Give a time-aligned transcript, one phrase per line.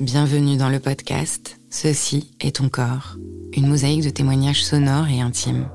[0.00, 3.16] Bienvenue dans le podcast Ceci est ton corps,
[3.54, 5.70] une mosaïque de témoignages sonores et intimes.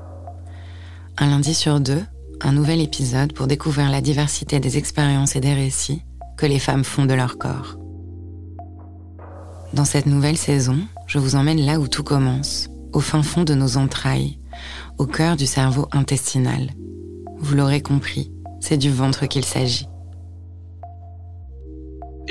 [1.18, 2.04] Un lundi sur deux,
[2.40, 6.04] un nouvel épisode pour découvrir la diversité des expériences et des récits
[6.36, 7.76] que les femmes font de leur corps.
[9.72, 13.54] Dans cette nouvelle saison, je vous emmène là où tout commence, au fin fond de
[13.54, 14.38] nos entrailles,
[14.98, 16.70] au cœur du cerveau intestinal.
[17.38, 18.30] Vous l'aurez compris,
[18.60, 19.88] c'est du ventre qu'il s'agit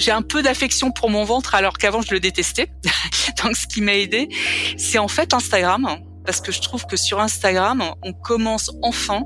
[0.02, 2.68] j'ai un peu d'affection pour mon ventre alors qu'avant je le détestais.
[3.44, 4.28] Donc ce qui m'a aidé,
[4.78, 9.24] c'est en fait Instagram parce que je trouve que sur Instagram, on commence enfin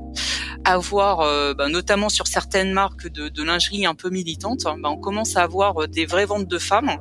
[0.64, 4.96] à voir, euh, bah, notamment sur certaines marques de, lingerie un peu militantes, bah, on
[4.96, 6.96] commence à avoir euh, des vraies ventes de femmes.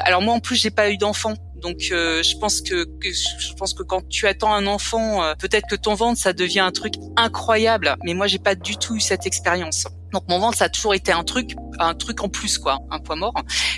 [0.00, 3.74] Alors moi en plus j'ai pas eu d'enfant, donc euh, je pense que, je pense
[3.74, 7.96] que quand tu attends un enfant, peut-être que ton ventre ça devient un truc incroyable,
[8.04, 9.86] mais moi j'ai pas du tout eu cette expérience.
[10.12, 12.98] Donc mon ventre ça a toujours été un truc un truc en plus quoi, un
[12.98, 13.34] poids mort.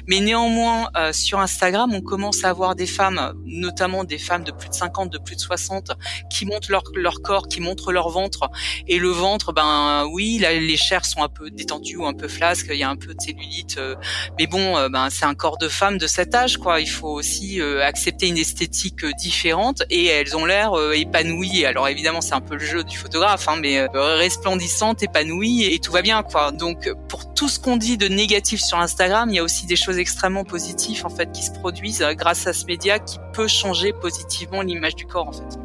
[0.07, 4.53] Mais néanmoins euh, sur Instagram, on commence à avoir des femmes, notamment des femmes de
[4.53, 5.93] plus de 50, de plus de 60
[6.31, 8.51] qui montrent leur, leur corps, qui montrent leur ventre
[8.87, 12.29] et le ventre ben oui, là, les chairs sont un peu détendues ou un peu
[12.29, 13.95] flasques, il y a un peu de cellulite euh,
[14.39, 17.09] mais bon euh, ben c'est un corps de femme de cet âge quoi, il faut
[17.09, 21.65] aussi accepter une esthétique différente et elles ont l'air épanouies.
[21.65, 25.93] Alors évidemment, c'est un peu le jeu du photographe hein, mais resplendissantes, épanouies et tout
[25.93, 26.53] va bien quoi.
[26.53, 29.77] Donc pour tout ce qu'on dit de négatif sur Instagram, il y a aussi des
[29.77, 34.63] choses extrêmement positives qui se produisent euh, grâce à ce média qui peut changer positivement
[34.63, 35.59] l'image du corps en fait.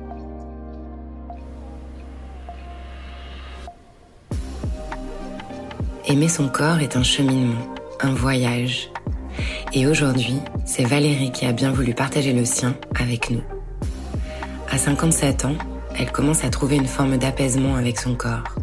[6.06, 7.62] Aimer son corps est un cheminement,
[8.02, 8.90] un voyage.
[9.72, 10.36] Et aujourd'hui,
[10.66, 13.42] c'est Valérie qui a bien voulu partager le sien avec nous.
[14.70, 15.56] À 57 ans,
[15.98, 18.56] elle commence à trouver une forme d'apaisement avec son corps.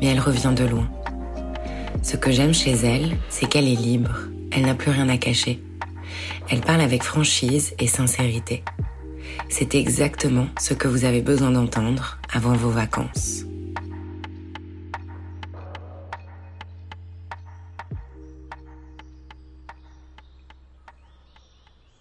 [0.00, 0.88] Mais elle revient de loin.
[2.04, 4.14] Ce que j'aime chez elle, c'est qu'elle est libre.
[4.52, 5.62] Elle n'a plus rien à cacher.
[6.50, 8.62] Elle parle avec franchise et sincérité.
[9.48, 13.44] C'est exactement ce que vous avez besoin d'entendre avant vos vacances.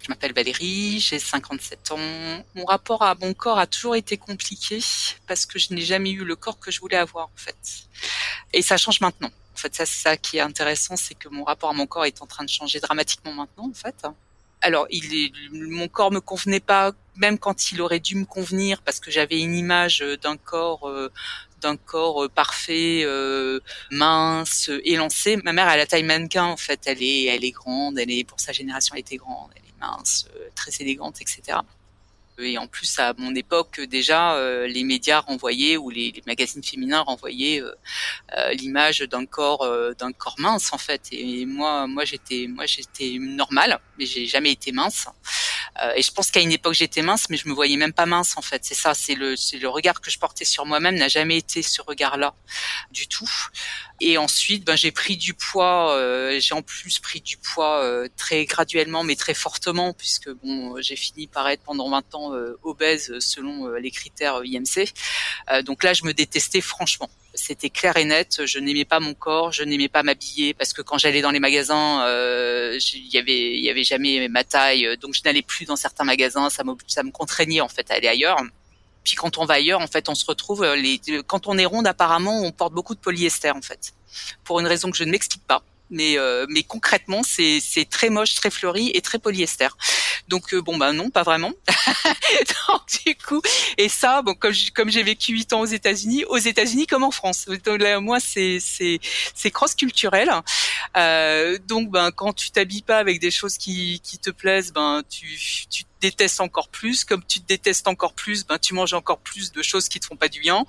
[0.01, 2.43] Je m'appelle Valérie, j'ai 57 ans.
[2.55, 4.79] Mon rapport à mon corps a toujours été compliqué
[5.27, 7.87] parce que je n'ai jamais eu le corps que je voulais avoir en fait.
[8.51, 9.31] Et ça change maintenant.
[9.53, 12.05] En fait, ça, c'est ça qui est intéressant, c'est que mon rapport à mon corps
[12.05, 14.05] est en train de changer dramatiquement maintenant, en fait.
[14.61, 18.81] Alors, il est, mon corps me convenait pas, même quand il aurait dû me convenir,
[18.81, 21.11] parce que j'avais une image d'un corps, euh,
[21.61, 23.59] d'un corps euh, parfait, euh,
[23.91, 25.37] mince, élancé.
[25.43, 26.79] Ma mère, elle a taille mannequin, en fait.
[26.85, 29.79] Elle est, elle est grande, elle est, pour sa génération, elle était grande, elle est
[29.81, 31.59] mince, très élégante, etc.
[32.43, 37.01] Et en plus, à mon époque, déjà, euh, les médias renvoyaient ou les, magazines féminins
[37.01, 37.71] renvoyaient euh,
[38.37, 39.67] euh, l'image d'un corps,
[39.97, 41.07] d'un corps mince en fait.
[41.11, 45.07] Et moi, moi, j'étais, moi, j'étais normale, mais j'ai jamais été mince.
[45.95, 48.37] Et je pense qu'à une époque, j'étais mince, mais je me voyais même pas mince
[48.37, 48.63] en fait.
[48.63, 51.61] C'est ça, c'est le, c'est le regard que je portais sur moi-même n'a jamais été
[51.61, 52.35] ce regard-là
[52.91, 53.29] du tout.
[53.99, 55.97] Et ensuite, ben, j'ai pris du poids.
[56.39, 61.27] j'ai en plus pris du poids très graduellement, mais très fortement, puisque bon, j'ai fini
[61.27, 64.93] par être pendant 20 ans euh, obèse selon euh, les critères IMC.
[65.51, 68.45] Euh, donc là, je me détestais franchement c'était clair et net.
[68.45, 71.39] Je n'aimais pas mon corps, je n'aimais pas m'habiller parce que quand j'allais dans les
[71.39, 75.75] magasins, il y avait, il y avait jamais ma taille, donc je n'allais plus dans
[75.75, 76.49] certains magasins.
[76.49, 78.37] Ça me, ça me contraignait en fait à aller ailleurs.
[79.03, 81.87] Puis quand on va ailleurs, en fait, on se retrouve les, quand on est ronde,
[81.87, 83.93] apparemment, on porte beaucoup de polyester en fait,
[84.43, 85.63] pour une raison que je ne m'explique pas
[85.93, 89.69] mais euh, mais concrètement c'est très moche, très fleuri et très polyester.
[90.27, 91.51] Donc euh, bon bah non, pas vraiment.
[92.67, 93.41] Donc du coup
[93.77, 97.11] et ça bon comme comme j'ai vécu huit ans aux États-Unis, aux États-Unis comme en
[97.11, 97.45] France.
[97.45, 98.99] Donc, là, moi c'est c'est
[99.35, 100.29] c'est cross culturel.
[100.97, 105.01] Euh, donc ben quand tu t'habilles pas avec des choses qui qui te plaisent, ben
[105.09, 105.37] tu
[105.69, 107.03] tu détestes encore plus.
[107.03, 110.05] Comme tu te détestes encore plus, ben tu manges encore plus de choses qui te
[110.05, 110.65] font pas du bien.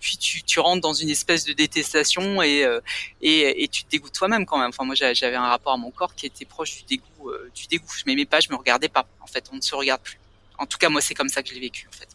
[0.00, 2.80] Puis tu, tu rentres dans une espèce de détestation et euh,
[3.20, 4.70] et, et tu te dégoûtes toi-même quand même.
[4.70, 7.66] Enfin moi j'avais un rapport à mon corps qui était proche du dégoût euh, du
[7.66, 7.92] dégoût.
[7.96, 9.06] Je m'aimais pas, je me regardais pas.
[9.20, 10.18] En fait, on ne se regarde plus.
[10.58, 12.08] En tout cas moi c'est comme ça que je l'ai vécu en fait.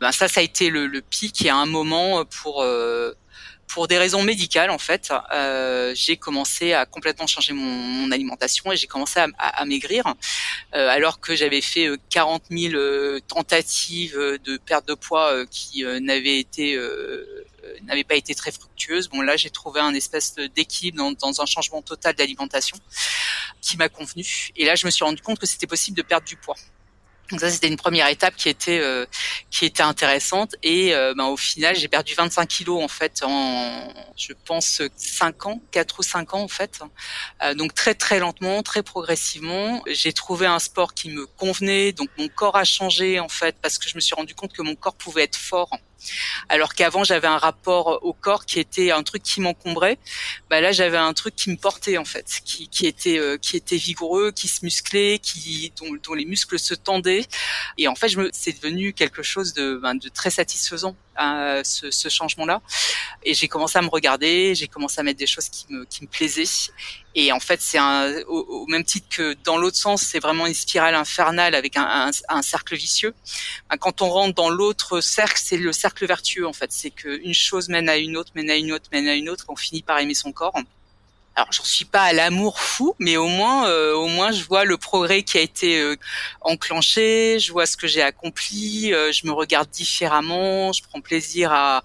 [0.00, 3.12] Ben ça ça a été le, le pic et à un moment pour euh,
[3.70, 8.72] pour des raisons médicales en fait, euh, j'ai commencé à complètement changer mon, mon alimentation
[8.72, 10.04] et j'ai commencé à, à, à maigrir,
[10.74, 15.84] euh, alors que j'avais fait 40 euh, 000 euh, tentatives de perte de poids qui
[16.00, 16.78] n'avaient été
[17.82, 19.08] n'avaient pas été très fructueuses.
[19.08, 22.76] Bon là, j'ai trouvé un espèce d'équilibre dans, dans un changement total d'alimentation
[23.60, 24.50] qui m'a convenu.
[24.56, 26.56] Et là, je me suis rendu compte que c'était possible de perdre du poids.
[27.30, 29.06] Donc ça c'était une première étape qui était euh,
[29.50, 33.92] qui était intéressante et euh, ben, au final j'ai perdu 25 kilos en fait en
[34.16, 36.80] je pense 5 ans, 4 ou 5 ans en fait.
[37.42, 41.92] Euh, donc très très lentement, très progressivement, j'ai trouvé un sport qui me convenait.
[41.92, 44.62] Donc mon corps a changé en fait parce que je me suis rendu compte que
[44.62, 45.70] mon corps pouvait être fort
[46.48, 49.98] alors qu'avant j'avais un rapport au corps qui était un truc qui m'encombrait.
[50.48, 53.56] Bah là j'avais un truc qui me portait en fait, qui, qui était euh, qui
[53.56, 57.24] était vigoureux, qui se musclait, qui dont, dont, les muscles se tendaient.
[57.78, 61.62] Et en fait je me c'est devenu quelque chose de, ben, de très satisfaisant hein,
[61.64, 62.60] ce, ce changement-là.
[63.22, 66.02] Et j'ai commencé à me regarder, j'ai commencé à mettre des choses qui me qui
[66.02, 66.70] me plaisaient.
[67.14, 70.54] Et en fait, c'est un, au, même titre que dans l'autre sens, c'est vraiment une
[70.54, 73.14] spirale infernale avec un, un, un cercle vicieux.
[73.80, 76.70] Quand on rentre dans l'autre cercle, c'est le cercle vertueux en fait.
[76.72, 79.44] C'est qu'une chose mène à une autre, mène à une autre, mène à une autre,
[79.48, 80.54] et on finit par aimer son corps.
[81.40, 84.66] Alors j'en suis pas à l'amour fou, mais au moins, euh, au moins je vois
[84.66, 85.96] le progrès qui a été euh,
[86.42, 91.50] enclenché, je vois ce que j'ai accompli, euh, je me regarde différemment, je prends plaisir
[91.50, 91.82] à,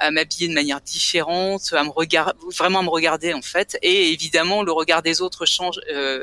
[0.00, 4.10] à m'habiller de manière différente, à me regarder, vraiment à me regarder en fait, et
[4.10, 5.80] évidemment le regard des autres change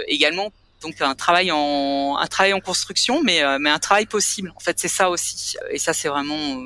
[0.08, 0.52] également.
[0.82, 4.52] Donc un travail en un travail en construction, mais mais un travail possible.
[4.58, 6.60] En fait, c'est ça aussi, et ça c'est vraiment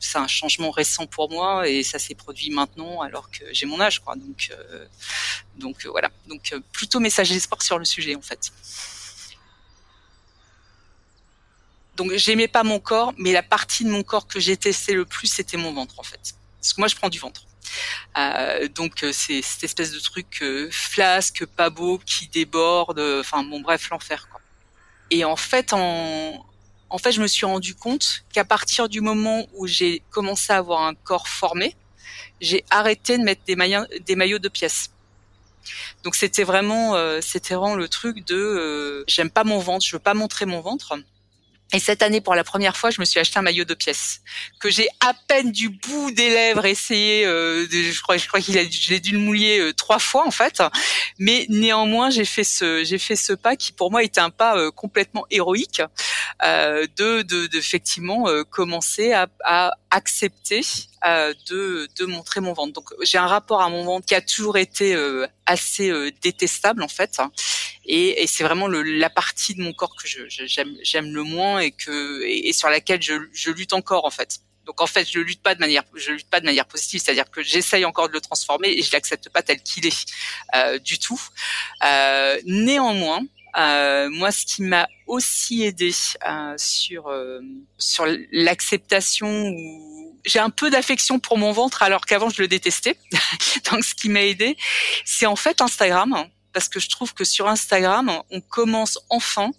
[0.00, 3.80] c'est un changement récent pour moi et ça s'est produit maintenant alors que j'ai mon
[3.80, 4.16] âge quoi.
[4.16, 4.86] Donc euh,
[5.56, 6.10] donc euh, voilà.
[6.26, 8.50] Donc euh, plutôt message d'espoir sur le sujet en fait.
[11.96, 15.04] Donc j'aimais pas mon corps mais la partie de mon corps que j'ai testé le
[15.04, 16.34] plus c'était mon ventre en fait.
[16.60, 17.42] Parce que moi je prends du ventre.
[18.16, 23.90] Euh, donc c'est cette espèce de truc flasque pas beau qui déborde enfin bon bref
[23.90, 24.40] l'enfer quoi.
[25.10, 26.46] Et en fait en
[26.90, 30.56] en fait, je me suis rendu compte qu'à partir du moment où j'ai commencé à
[30.56, 31.76] avoir un corps formé,
[32.40, 33.56] j'ai arrêté de mettre des,
[34.04, 34.90] des maillots de pièces.
[36.02, 39.94] Donc c'était vraiment, euh, c'était vraiment le truc de, euh, j'aime pas mon ventre, je
[39.94, 40.94] veux pas montrer mon ventre.
[41.72, 44.20] Et cette année, pour la première fois, je me suis acheté un maillot de pièces
[44.58, 47.24] que j'ai à peine du bout des lèvres essayé.
[47.24, 50.30] Euh, je crois, je crois qu'il a, j'ai dû le mouiller euh, trois fois en
[50.32, 50.62] fait.
[51.18, 54.56] Mais néanmoins, j'ai fait ce, j'ai fait ce pas qui pour moi était un pas
[54.56, 55.82] euh, complètement héroïque
[56.42, 60.62] euh, de, de, de, effectivement commencer à, à accepter
[61.04, 62.72] de, de montrer mon ventre.
[62.72, 64.96] Donc j'ai un rapport à mon ventre qui a toujours été
[65.46, 67.20] assez détestable en fait.
[67.86, 71.70] Et, et c'est vraiment le, la partie de mon corps que j'aime le moins et
[71.70, 74.40] que et, sur laquelle je, je lutte encore en fait.
[74.66, 77.30] Donc en fait, je lutte pas de manière, je lutte pas de manière positive, c'est-à-dire
[77.30, 80.04] que j'essaye encore de le transformer et je l'accepte pas tel qu'il est
[80.54, 81.20] euh, du tout.
[81.84, 83.20] Euh, néanmoins,
[83.56, 85.90] euh, moi, ce qui m'a aussi aidé
[86.28, 87.40] euh, sur euh,
[87.78, 92.96] sur l'acceptation ou j'ai un peu d'affection pour mon ventre alors qu'avant je le détestais.
[93.70, 94.56] Donc ce qui m'a aidé,
[95.04, 99.50] c'est en fait Instagram parce que je trouve que sur Instagram, on commence enfin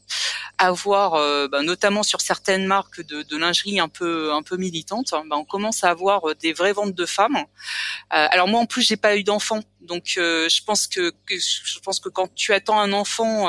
[0.57, 5.11] à voir, euh, bah, notamment sur certaines marques de, lingerie un peu un peu militantes,
[5.11, 7.37] bah, on commence à avoir euh, des vraies ventes de femmes.
[7.37, 11.79] Euh, alors moi en plus j'ai pas eu d'enfant, donc je pense que, que, je
[11.79, 13.47] pense que quand tu attends un enfant,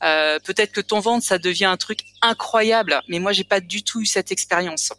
[0.00, 4.00] peut-être que ton ventre ça devient un truc incroyable, mais moi j'ai pas du tout
[4.00, 4.92] eu cette expérience.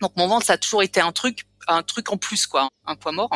[0.00, 2.96] Donc mon ventre ça a toujours été un truc un truc en plus quoi, un
[2.96, 3.30] poids mort.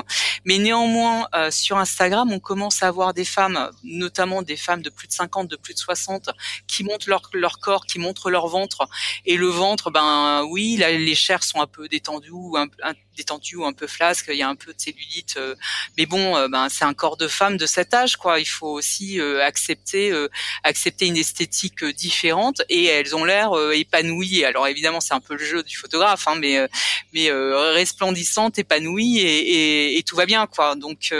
[0.44, 4.90] Mais néanmoins euh, sur Instagram, on commence à avoir des femmes, notamment des femmes de
[4.90, 6.30] plus de 50, de plus de 60
[6.66, 8.88] qui montrent leur, leur corps, qui montrent leur ventre
[9.24, 12.94] et le ventre ben oui, là, les chairs sont un peu détendues ou un, un
[13.16, 15.54] détendu ou un peu flasque, il y a un peu de cellulite, euh,
[15.96, 18.40] mais bon, euh, ben c'est un corps de femme de cet âge, quoi.
[18.40, 20.12] Il faut aussi euh, accepter
[20.64, 24.44] accepter une esthétique différente et elles ont l'air épanouies.
[24.44, 26.68] Alors évidemment, c'est un peu le jeu du photographe, hein, mais
[27.12, 30.74] mais resplendissantes, épanouies et, et, tout va bien, quoi.
[30.74, 31.14] Donc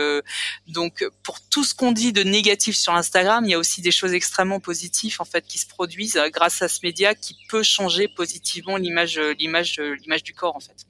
[0.66, 3.92] donc pour tout ce qu'on dit de négatif sur Instagram, il y a aussi des
[3.92, 8.08] choses extrêmement positives en fait qui se produisent grâce à ce média qui peut changer
[8.08, 10.86] positivement l'image l'image l'image du corps en fait.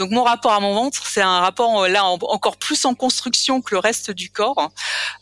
[0.00, 3.60] Donc mon rapport à mon ventre, c'est un rapport euh, là encore plus en construction
[3.60, 4.72] que le reste du corps,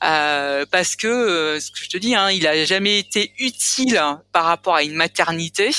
[0.05, 4.01] euh, parce que euh, ce que je te dis, hein, il a jamais été utile
[4.31, 5.71] par rapport à une maternité.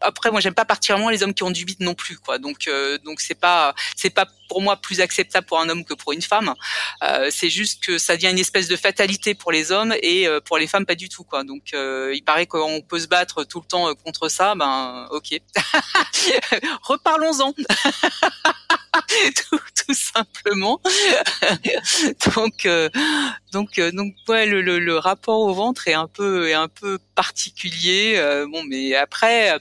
[0.00, 2.38] Après, moi, j'aime pas particulièrement les hommes qui ont du bide non plus, quoi.
[2.38, 2.68] Donc,
[3.04, 6.20] donc c'est pas, c'est pas pour moi plus acceptable pour un homme que pour une
[6.20, 6.52] femme.
[7.30, 10.66] c'est juste que ça devient une espèce de fatalité pour les hommes et pour les
[10.66, 11.42] femmes pas du tout, quoi.
[11.42, 14.54] Donc, il paraît qu'on peut se battre tout le temps contre ça.
[14.54, 15.40] Ben, ok.
[16.82, 17.54] Reparlons-en.
[19.50, 20.80] tout, simplement.
[22.36, 22.88] donc, euh,
[23.52, 26.98] donc, euh, donc, ouais, le, le, rapport au ventre est un peu, est un peu
[27.14, 28.14] particulier.
[28.16, 29.58] Euh, bon, mais après,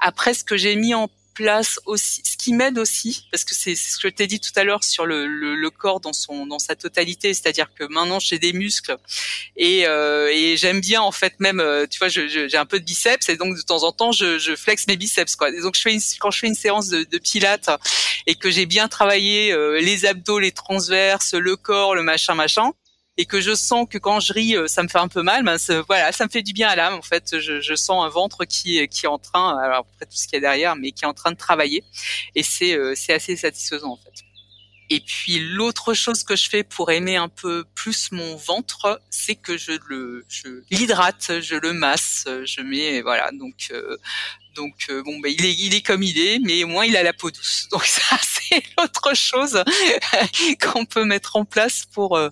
[0.00, 3.74] après ce que j'ai mis en place aussi, ce qui m'aide aussi, parce que c'est
[3.74, 6.46] ce que je t'ai dit tout à l'heure sur le, le, le, corps dans son
[6.46, 8.96] dans sa totalité, c'est-à-dire que maintenant j'ai des muscles
[9.56, 12.84] et, euh, et j'aime bien en fait même, euh, tu vois, j'ai un peu de
[12.84, 15.50] biceps et donc de temps en temps je, je flex mes biceps quoi.
[15.50, 17.68] Et donc je fais une, quand je fais une séance de, de pilates
[18.26, 22.72] et que j'ai bien travaillé euh, les abdos, les transverses, le corps, le machin machin,
[23.18, 25.42] et que je sens que quand je ris, euh, ça me fait un peu mal,
[25.44, 25.56] ben
[25.86, 26.94] voilà, ça me fait du bien à l'âme.
[26.94, 30.16] En fait, je, je, sens un ventre qui qui est en train, alors après tout
[30.16, 31.82] ce qu'il y a derrière, mais qui est en train de travailler,
[32.34, 34.26] et c'est euh, c'est assez satisfaisant en fait.
[34.88, 39.34] Et puis l'autre chose que je fais pour aimer un peu plus mon ventre, c'est
[39.34, 43.96] que je le, je l'hydrate, je le masse, je mets voilà donc euh,
[44.56, 46.96] donc euh, bon, ben il est il est comme il est, mais au moins il
[46.96, 47.68] a la peau douce.
[47.70, 49.62] Donc ça c'est l'autre chose
[50.60, 52.16] qu'on peut mettre en place pour.
[52.16, 52.30] Euh,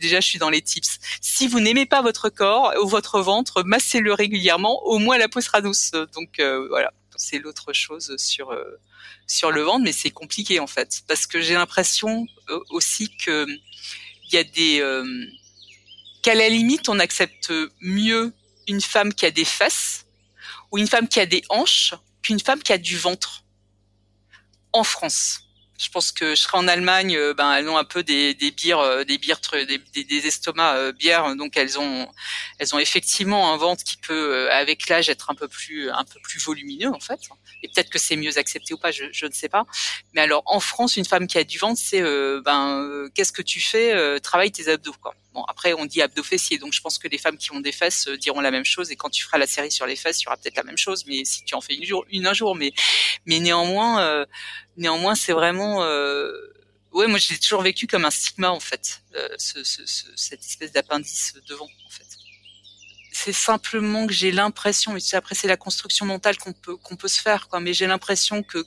[0.00, 0.98] déjà je suis dans les tips.
[1.20, 4.82] Si vous n'aimez pas votre corps ou votre ventre, massez-le régulièrement.
[4.84, 5.92] Au moins la peau sera douce.
[6.14, 8.80] Donc euh, voilà, c'est l'autre chose sur euh,
[9.26, 12.26] sur le ventre, mais c'est compliqué en fait parce que j'ai l'impression
[12.70, 14.82] aussi que il y a des
[16.22, 18.32] qu'à la limite on accepte mieux
[18.68, 20.04] une femme qui a des fesses
[20.74, 23.44] ou une femme qui a des hanches qu'une femme qui a du ventre
[24.72, 25.42] en France.
[25.78, 28.50] Je pense que je serai en Allemagne, euh, ben elles ont un peu des, des
[28.50, 32.08] bières, euh, des bières, des, des, estomacs euh, bières, donc elles ont,
[32.58, 36.18] elles ont effectivement un ventre qui peut, avec l'âge, être un peu plus, un peu
[36.24, 37.20] plus volumineux en fait.
[37.62, 39.66] Et peut-être que c'est mieux accepté ou pas, je, je, ne sais pas.
[40.12, 43.60] Mais alors en France, une femme qui a du ventre, c'est, ben, qu'est-ce que tu
[43.60, 45.14] fais Travaille tes abdos, quoi.
[45.34, 47.72] Bon, après, on dit abdos fessiers, donc je pense que les femmes qui ont des
[47.72, 48.92] fesses euh, diront la même chose.
[48.92, 50.78] Et quand tu feras la série sur les fesses, il y aura peut-être la même
[50.78, 51.04] chose.
[51.06, 52.72] Mais si tu en fais une, jour, une un jour, mais
[53.26, 54.26] mais néanmoins, euh,
[54.76, 56.30] néanmoins, c'est vraiment euh,
[56.92, 60.44] ouais, moi j'ai toujours vécu comme un stigma en fait, euh, ce, ce, ce, cette
[60.44, 62.06] espèce d'appendice devant en fait.
[63.12, 67.08] C'est simplement que j'ai l'impression, mais après c'est la construction mentale qu'on peut qu'on peut
[67.08, 67.60] se faire, quoi.
[67.60, 68.64] Mais j'ai l'impression que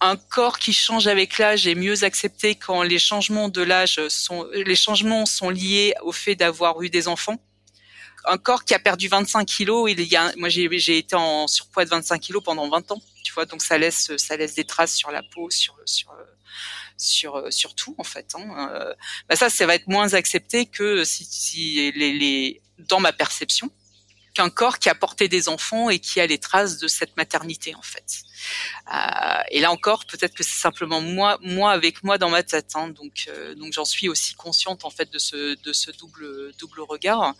[0.00, 4.46] un corps qui change avec l'âge est mieux accepté quand les changements de l'âge sont
[4.52, 7.40] les changements sont liés au fait d'avoir eu des enfants.
[8.26, 11.84] Un corps qui a perdu 25 kilos, il y a, moi j'ai, été en surpoids
[11.84, 14.94] de 25 kilos pendant 20 ans, tu vois, donc ça laisse ça laisse des traces
[14.94, 16.12] sur la peau, sur sur
[16.98, 18.34] sur sur tout en fait.
[18.34, 18.68] Hein.
[18.72, 18.94] Euh,
[19.28, 23.70] bah ça, ça va être moins accepté que si, si les, les dans ma perception
[24.34, 27.74] qu'un corps qui a porté des enfants et qui a les traces de cette maternité
[27.74, 28.22] en fait.
[28.92, 32.72] Euh, et là encore, peut-être que c'est simplement moi, moi avec moi dans ma tête.
[32.74, 36.52] Hein, donc, euh, donc j'en suis aussi consciente en fait de ce de ce double
[36.58, 37.34] double regard.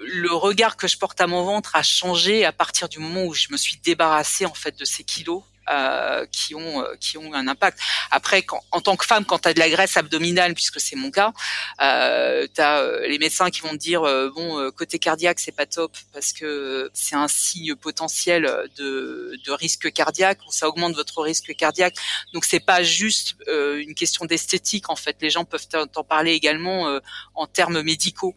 [0.00, 3.34] Le regard que je porte à mon ventre a changé à partir du moment où
[3.34, 5.42] je me suis débarrassée en fait de ces kilos.
[5.72, 7.78] Euh, qui ont euh, qui ont un impact.
[8.10, 10.96] Après, quand, en tant que femme, quand tu as de la graisse abdominale, puisque c'est
[10.96, 11.32] mon cas,
[11.80, 14.02] euh, tu as euh, les médecins qui vont te dire
[14.34, 18.42] bon côté cardiaque c'est pas top parce que c'est un signe potentiel
[18.76, 21.96] de, de risque cardiaque ou ça augmente votre risque cardiaque.
[22.32, 25.16] Donc c'est pas juste une question d'esthétique en fait.
[25.20, 26.98] Les gens peuvent t'en parler également
[27.34, 28.34] en termes médicaux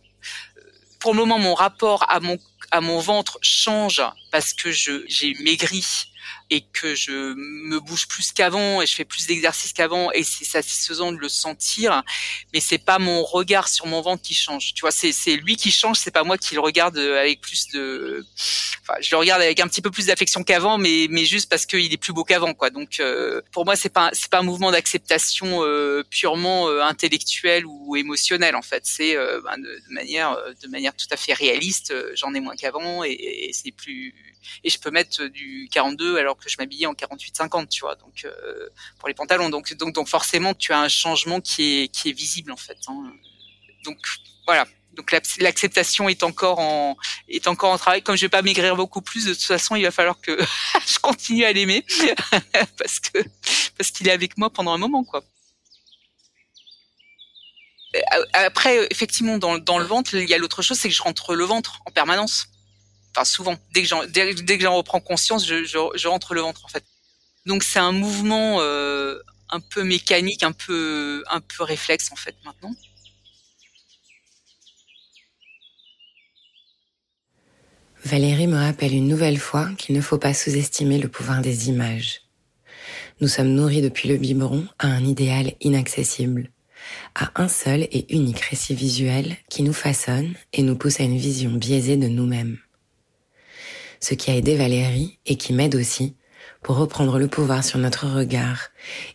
[0.99, 2.39] pour le moment, mon rapport à mon
[2.71, 4.01] à mon ventre change
[4.35, 5.85] parce que je j'ai maigri
[6.49, 7.33] et que je
[7.69, 11.29] me bouge plus qu'avant et je fais plus d'exercices qu'avant et c'est satisfaisant de le
[11.29, 12.03] sentir
[12.53, 14.73] mais c'est pas mon regard sur mon ventre qui change.
[14.73, 18.25] Tu vois c'est lui qui change c'est pas moi qui le regarde avec plus de
[18.81, 21.65] enfin je le regarde avec un petit peu plus d'affection qu'avant mais mais juste parce
[21.65, 22.71] qu'il est plus beau qu'avant quoi.
[22.71, 27.65] Donc euh, pour moi c'est pas c'est pas un mouvement d'acceptation euh, purement euh, intellectuel
[27.65, 28.83] ou émotionnel en fait.
[28.85, 33.13] C'est ben, de, manière de manière tout à fait réaliste j'en ai moins qu'avant et,
[33.13, 34.13] et c'est plus
[34.63, 37.95] et je peux mettre du 42 alors que je m'habillais en 48-50, tu vois.
[37.95, 39.73] Donc euh, pour les pantalons, donc
[40.07, 42.77] forcément tu as un changement qui est visible en fait.
[42.87, 43.11] Hein.
[43.83, 43.97] Donc
[44.45, 44.65] voilà.
[44.93, 48.01] Donc l'acceptation est encore en est encore en travail.
[48.01, 50.37] Comme je vais pas maigrir beaucoup plus, de toute façon, il va falloir que
[50.87, 51.85] je continue à l'aimer
[52.77, 53.19] parce que
[53.77, 55.23] parce qu'il est avec moi pendant un moment, quoi.
[58.33, 61.45] Après, effectivement, dans le ventre, il y a l'autre chose, c'est que je rentre le
[61.45, 62.47] ventre en permanence
[63.15, 66.67] enfin souvent, dès que j'en dès, que j'en reprends conscience, je, rentre le ventre en
[66.67, 66.83] fait.
[67.45, 69.17] Donc c'est un mouvement euh,
[69.49, 72.73] un peu mécanique, un peu un peu réflexe en fait maintenant.
[78.03, 82.21] Valérie me rappelle une nouvelle fois qu'il ne faut pas sous-estimer le pouvoir des images.
[83.19, 86.51] Nous sommes nourris depuis le biberon à un idéal inaccessible,
[87.15, 91.17] à un seul et unique récit visuel qui nous façonne et nous pousse à une
[91.17, 92.59] vision biaisée de nous-mêmes
[94.05, 96.15] ce qui a aidé Valérie et qui m'aide aussi
[96.61, 98.69] pour reprendre le pouvoir sur notre regard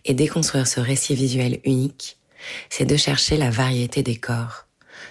[0.04, 2.18] et déconstruire ce récit visuel unique,
[2.70, 4.66] c'est de chercher la variété des corps,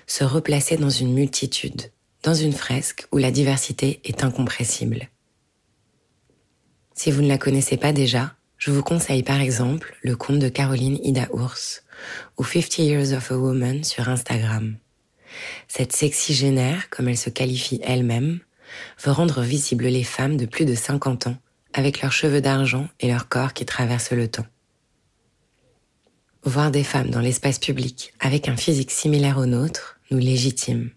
[0.06, 1.94] se replacer dans une multitude,
[2.24, 5.08] dans une fresque où la diversité est incompressible.
[6.94, 10.50] Si vous ne la connaissez pas déjà, je vous conseille par exemple le compte de
[10.50, 11.84] Caroline Ida Ours
[12.38, 14.76] ou 50 Years of a Woman sur Instagram.
[15.70, 18.42] Cette sexygénaire, comme elle se qualifie elle-même,
[19.04, 21.38] veut rendre visibles les femmes de plus de 50 ans
[21.74, 24.46] avec leurs cheveux d'argent et leur corps qui traversent le temps.
[26.44, 30.90] Voir des femmes dans l'espace public avec un physique similaire au nôtre nous légitime.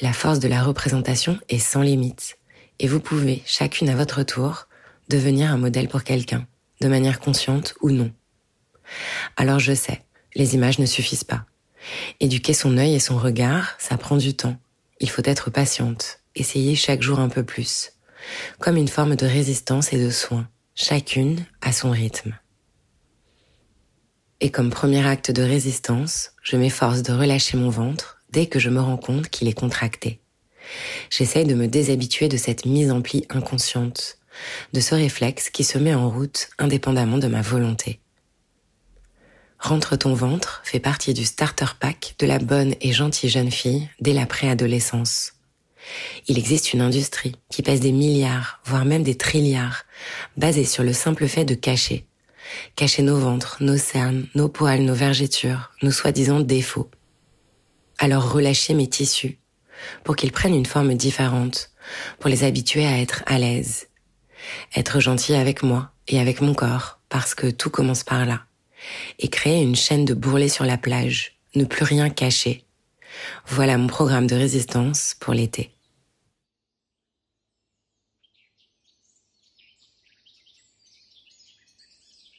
[0.00, 2.38] La force de la représentation est sans limite
[2.78, 4.66] et vous pouvez, chacune à votre tour,
[5.08, 6.46] devenir un modèle pour quelqu'un,
[6.80, 8.10] de manière consciente ou non.
[9.36, 10.02] Alors je sais,
[10.34, 11.44] les images ne suffisent pas.
[12.20, 14.56] Éduquer son œil et son regard, ça prend du temps.
[15.00, 17.92] Il faut être patiente essayer chaque jour un peu plus,
[18.58, 22.36] comme une forme de résistance et de soin, chacune à son rythme.
[24.40, 28.70] Et comme premier acte de résistance, je m'efforce de relâcher mon ventre dès que je
[28.70, 30.20] me rends compte qu'il est contracté.
[31.10, 34.18] J'essaye de me déshabituer de cette mise en pli inconsciente,
[34.72, 38.00] de ce réflexe qui se met en route indépendamment de ma volonté.
[39.58, 43.88] Rentre ton ventre fait partie du starter pack de la bonne et gentille jeune fille
[44.00, 45.33] dès la préadolescence.
[46.26, 49.84] Il existe une industrie qui pèse des milliards, voire même des trilliards,
[50.36, 52.06] basée sur le simple fait de cacher.
[52.76, 56.90] Cacher nos ventres, nos cernes, nos poils, nos vergetures, nos soi-disant défauts.
[57.98, 59.38] Alors relâchez mes tissus,
[60.02, 61.70] pour qu'ils prennent une forme différente,
[62.18, 63.88] pour les habituer à être à l'aise.
[64.76, 68.42] Être gentil avec moi et avec mon corps, parce que tout commence par là.
[69.18, 72.64] Et créer une chaîne de bourrelets sur la plage, ne plus rien cacher.
[73.46, 75.73] Voilà mon programme de résistance pour l'été.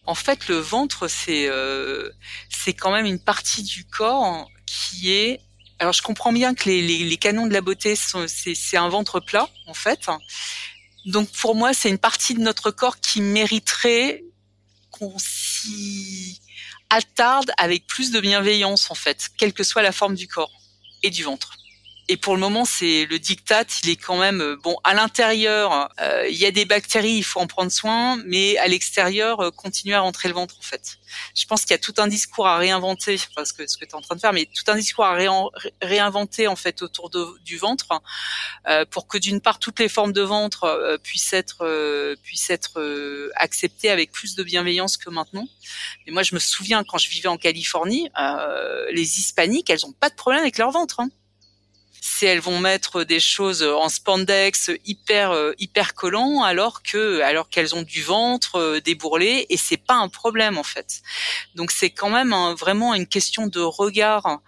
[0.07, 2.09] En fait, le ventre, c'est euh,
[2.49, 5.41] c'est quand même une partie du corps qui est.
[5.79, 9.19] Alors, je comprends bien que les, les, les canons de la beauté, c'est un ventre
[9.19, 10.07] plat, en fait.
[11.05, 14.23] Donc, pour moi, c'est une partie de notre corps qui mériterait
[14.91, 16.41] qu'on s'y
[16.89, 20.51] attarde avec plus de bienveillance, en fait, quelle que soit la forme du corps
[21.03, 21.54] et du ventre
[22.07, 23.65] et pour le moment, c'est le diktat.
[23.83, 25.89] Il est quand même euh, bon à l'intérieur.
[25.99, 29.49] Euh, il y a des bactéries, il faut en prendre soin, mais à l'extérieur, euh,
[29.49, 30.97] continuer à rentrer le ventre en fait.
[31.33, 33.91] Je pense qu'il y a tout un discours à réinventer, parce que ce que tu
[33.91, 35.17] es en train de faire, mais tout un discours à
[35.81, 37.09] réinventer en fait autour
[37.43, 37.87] du ventre,
[38.67, 43.89] euh, pour que d'une part toutes les formes de ventre puissent être puissent être acceptées
[43.89, 45.47] avec plus de bienveillance que maintenant.
[46.05, 48.09] Mais moi, je me souviens quand je vivais en Californie,
[48.91, 50.99] les hispaniques, elles ont pas de problème avec leur ventre.
[50.99, 51.09] Hein
[52.01, 57.75] c'est elles vont mettre des choses en spandex hyper hyper collant alors que alors qu'elles
[57.75, 61.01] ont du ventre débourrelé et c'est pas un problème en fait.
[61.55, 64.41] Donc c'est quand même vraiment une question de regard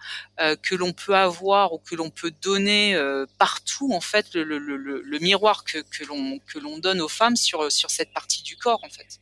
[0.62, 2.98] que l'on peut avoir ou que l'on peut donner
[3.38, 7.08] partout en fait le, le, le, le miroir que, que l'on que l'on donne aux
[7.08, 9.20] femmes sur sur cette partie du corps en fait.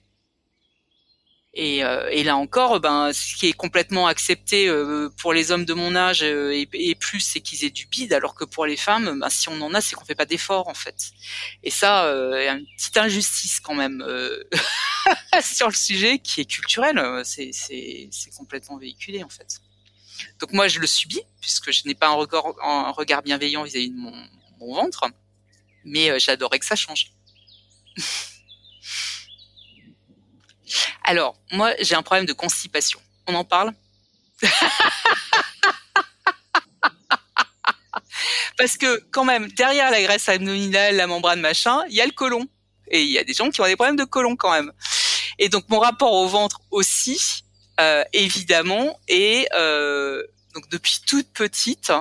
[1.59, 5.64] Et, euh, et, là encore, ben, ce qui est complètement accepté euh, pour les hommes
[5.64, 8.66] de mon âge euh, et, et, plus, c'est qu'ils aient du bide, alors que pour
[8.66, 11.12] les femmes, ben, si on en a, c'est qu'on fait pas d'efforts en fait.
[11.62, 14.05] Et ça, euh, une petite injustice quand même
[15.42, 17.23] sur le sujet qui est culturel.
[17.25, 19.61] C'est, c'est, c'est complètement véhiculé en fait.
[20.40, 24.12] Donc moi, je le subis puisque je n'ai pas un regard, bienveillant vis-à-vis de mon,
[24.61, 25.09] mon ventre,
[25.87, 27.12] mais j'adorerais que ça change.
[31.05, 33.01] Alors, moi, j'ai un problème de constipation.
[33.27, 33.73] On en parle
[38.59, 42.12] Parce que quand même, derrière la graisse abdominale, la membrane, machin, il y a le
[42.12, 42.47] côlon.
[42.89, 44.73] Et il y a des gens qui ont des problèmes de côlon quand même.
[45.39, 47.43] Et donc mon rapport au ventre aussi,
[47.81, 50.23] euh, évidemment, et euh,
[50.71, 51.93] depuis toute petite,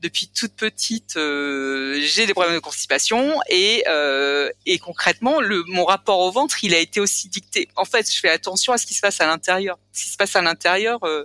[0.00, 5.84] depuis toute petite, euh, j'ai des problèmes de constipation et, euh, et concrètement, le, mon
[5.84, 7.68] rapport au ventre, il a été aussi dicté.
[7.76, 9.78] En fait, je fais attention à ce qui se passe à l'intérieur.
[9.92, 11.24] Ce qui se passe à l'intérieur euh,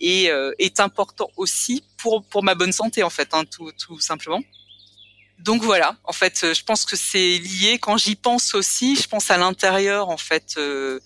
[0.00, 3.98] est, euh, est important aussi pour pour ma bonne santé, en fait, hein, tout, tout
[4.00, 4.40] simplement
[5.40, 7.78] donc voilà, en fait, euh, je pense que c'est lié.
[7.78, 10.54] Quand j'y pense aussi, je pense à l'intérieur, en fait.
[10.56, 11.00] Euh,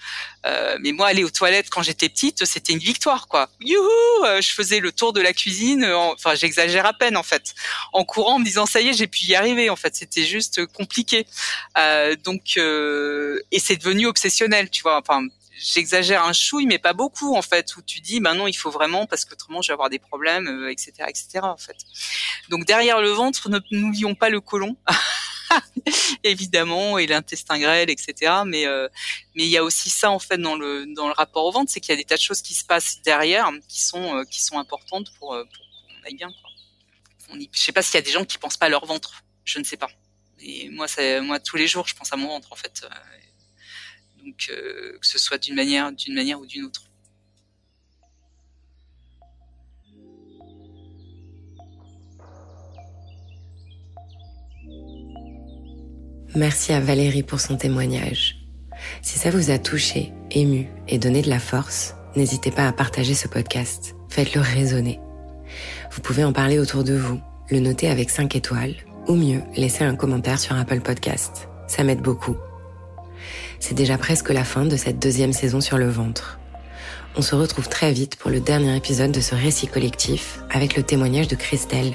[0.47, 3.49] euh, mais moi, aller aux toilettes quand j'étais petite, c'était une victoire, quoi.
[3.61, 3.87] Youhou
[4.41, 5.85] Je faisais le tour de la cuisine.
[5.85, 7.55] enfin, j'exagère à peine, en fait,
[7.93, 9.71] en courant, en me disant ça y est, j'ai pu y arriver.
[9.71, 11.27] En fait, c'était juste compliqué.
[12.23, 14.99] donc, et c'est devenu obsessionnel, tu vois.
[14.99, 15.27] Enfin,
[15.59, 17.77] j'exagère un chouille, mais pas beaucoup en fait.
[17.77, 20.69] Où tu dis, ben non, il faut vraiment parce qu'autrement je vais avoir des problèmes,
[20.71, 21.41] etc., euh, etc.
[21.43, 21.77] En fait.
[22.49, 24.77] Donc derrière le ventre, n'oublions pas le côlon.
[26.25, 28.87] évidemment et l'intestin grêle etc mais euh,
[29.35, 31.73] mais il y a aussi ça en fait dans le dans le rapport au ventre
[31.73, 34.25] c'est qu'il y a des tas de choses qui se passent derrière qui sont euh,
[34.25, 36.51] qui sont importantes pour, pour qu'on aille bien quoi.
[37.31, 38.85] On y, je sais pas s'il y a des gens qui pensent pas à leur
[38.85, 39.89] ventre je ne sais pas
[40.39, 42.87] et moi c'est moi tous les jours je pense à mon ventre en fait
[44.51, 46.83] euh, que ce soit d'une manière, d'une manière ou d'une autre.
[56.35, 58.37] Merci à Valérie pour son témoignage.
[59.03, 63.15] Si ça vous a touché, ému et donné de la force, n'hésitez pas à partager
[63.15, 63.97] ce podcast.
[64.09, 65.01] Faites-le résonner.
[65.91, 68.77] Vous pouvez en parler autour de vous, le noter avec 5 étoiles,
[69.09, 71.49] ou mieux, laisser un commentaire sur Apple Podcast.
[71.67, 72.37] Ça m'aide beaucoup
[73.61, 76.39] c'est déjà presque la fin de cette deuxième saison sur le ventre.
[77.17, 80.83] On se retrouve très vite pour le dernier épisode de ce récit collectif avec le
[80.83, 81.95] témoignage de Christelle,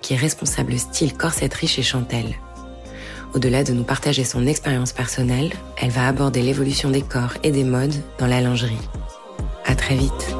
[0.00, 2.34] qui est responsable style corsetterie chez Chantel.
[3.34, 7.64] Au-delà de nous partager son expérience personnelle, elle va aborder l'évolution des corps et des
[7.64, 8.78] modes dans la lingerie.
[9.66, 10.36] À très vite.